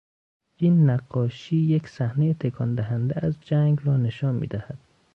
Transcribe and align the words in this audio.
این 0.57 0.89
نقاشی 0.89 1.55
یک 1.57 1.87
صحنهی 1.87 2.33
تکان 2.33 2.75
دهنده 2.75 3.25
از 3.25 3.35
جنگ 3.41 3.79
را 3.83 3.97
نشان 3.97 4.35
میدهد. 4.35 4.77